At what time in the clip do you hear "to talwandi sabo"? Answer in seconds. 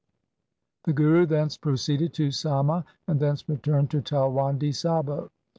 3.91-5.29